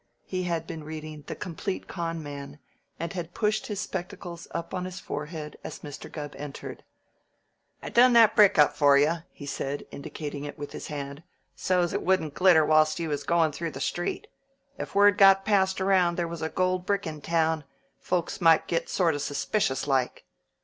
He 0.25 0.45
had 0.45 0.65
been 0.65 0.83
reading 0.83 1.25
the 1.27 1.35
"Complete 1.35 1.87
Con' 1.87 2.23
Man," 2.23 2.57
and 2.99 3.13
had 3.13 3.35
pushed 3.35 3.67
his 3.67 3.79
spectacles 3.81 4.47
up 4.49 4.73
on 4.73 4.85
his 4.85 4.99
forehead 4.99 5.59
as 5.63 5.81
Mr. 5.81 6.11
Gubb 6.11 6.33
entered. 6.39 6.83
"I 7.83 7.89
done 7.89 8.13
that 8.13 8.35
brick 8.35 8.57
up 8.57 8.75
for 8.75 8.97
you," 8.97 9.17
he 9.31 9.45
said, 9.45 9.85
indicating 9.91 10.43
it 10.43 10.57
with 10.57 10.71
his 10.71 10.87
hand, 10.87 11.21
"so's 11.55 11.93
it 11.93 12.01
wouldn't 12.01 12.33
glitter 12.33 12.65
whilst 12.65 12.97
you 12.97 13.09
was 13.09 13.21
goin' 13.23 13.51
through 13.51 13.69
the 13.73 13.79
street. 13.79 14.25
If 14.79 14.95
word 14.95 15.19
got 15.19 15.45
passed 15.45 15.79
around 15.79 16.17
there 16.17 16.27
was 16.27 16.41
a 16.41 16.49
gold 16.49 16.83
brick 16.87 17.05
in 17.05 17.21
town, 17.21 17.63
folks 17.99 18.41
might 18.41 18.67
sort 18.89 19.13
of 19.13 19.21
get 19.21 19.21
suspicious 19.23 19.85
like. 19.85 20.25